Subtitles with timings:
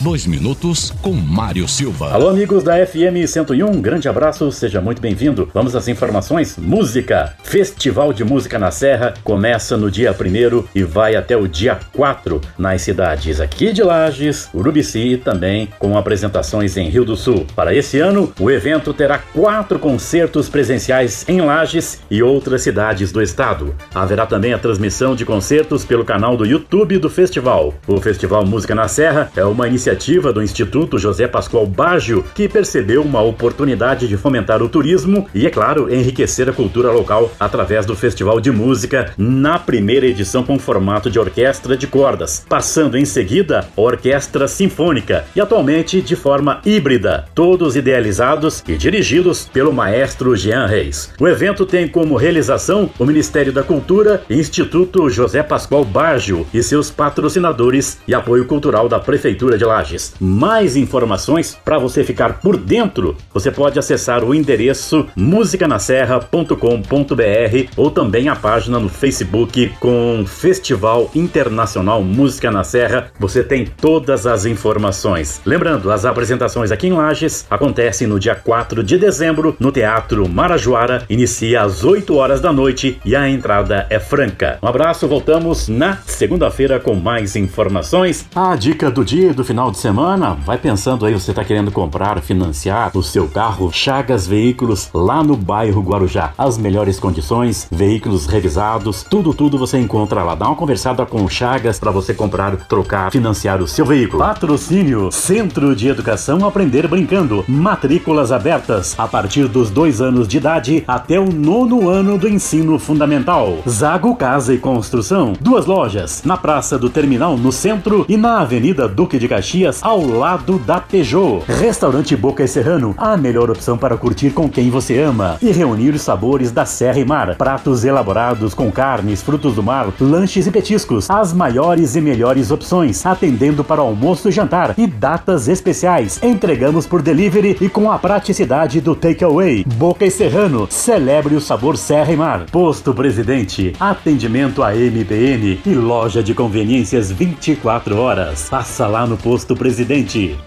[0.00, 2.12] Dois minutos com Mário Silva.
[2.12, 5.50] Alô, amigos da FM 101, um grande abraço, seja muito bem-vindo.
[5.52, 6.56] Vamos às informações.
[6.56, 7.34] Música.
[7.42, 12.40] Festival de Música na Serra começa no dia 1 e vai até o dia 4
[12.56, 17.44] nas cidades aqui de Lages, Urubici e também com apresentações em Rio do Sul.
[17.56, 23.20] Para esse ano, o evento terá quatro concertos presenciais em Lages e outras cidades do
[23.20, 23.74] estado.
[23.92, 27.74] Haverá também a transmissão de concertos pelo canal do YouTube do festival.
[27.84, 32.46] O Festival Música na Serra é uma iniciativa iniciativa do Instituto José Pascoal Baggio, que
[32.46, 37.86] percebeu uma oportunidade de fomentar o turismo e, é claro, enriquecer a cultura local através
[37.86, 43.06] do Festival de Música, na primeira edição com formato de orquestra de cordas, passando em
[43.06, 50.36] seguida a orquestra sinfônica e atualmente de forma híbrida, todos idealizados e dirigidos pelo maestro
[50.36, 51.10] Jean Reis.
[51.18, 56.90] O evento tem como realização o Ministério da Cultura, Instituto José Pascoal Baggio e seus
[56.90, 60.14] patrocinadores e apoio cultural da Prefeitura de La Lages.
[60.20, 68.28] Mais informações para você ficar por dentro, você pode acessar o endereço musicanaserra.com.br ou também
[68.28, 73.12] a página no Facebook com Festival Internacional Música na Serra.
[73.18, 75.40] Você tem todas as informações.
[75.44, 81.04] Lembrando, as apresentações aqui em Lages acontecem no dia 4 de dezembro no Teatro Marajoara.
[81.08, 84.58] Inicia às 8 horas da noite e a entrada é franca.
[84.62, 88.26] Um abraço, voltamos na segunda-feira com mais informações.
[88.34, 91.70] A dica do dia do final final de semana, vai pensando aí, você está querendo
[91.70, 96.32] comprar, financiar o seu carro, Chagas Veículos, lá no bairro Guarujá.
[96.38, 100.34] As melhores condições, veículos revisados, tudo, tudo você encontra lá.
[100.34, 104.22] Dá uma conversada com o Chagas para você comprar, trocar, financiar o seu veículo.
[104.22, 110.84] Patrocínio, Centro de Educação Aprender Brincando, matrículas abertas a partir dos dois anos de idade
[110.86, 113.58] até o nono ano do ensino fundamental.
[113.68, 118.88] Zago Casa e Construção, duas lojas, na Praça do Terminal, no centro e na Avenida
[118.88, 121.42] Duque de Caxias Caxias, ao lado da Peugeot.
[121.46, 125.94] Restaurante Boca e Serrano, a melhor opção para curtir com quem você ama e reunir
[125.94, 127.34] os sabores da Serra e Mar.
[127.36, 131.10] Pratos elaborados com carnes, frutos do mar, lanches e petiscos.
[131.10, 136.20] As maiores e melhores opções, atendendo para almoço e jantar e datas especiais.
[136.22, 139.64] Entregamos por delivery e com a praticidade do takeaway.
[139.64, 142.46] Boca e Serrano, celebre o sabor Serra e Mar.
[142.50, 148.48] Posto Presidente, atendimento a MBN e loja de conveniências 24 horas.
[148.48, 150.38] Passa lá no posto Presidente.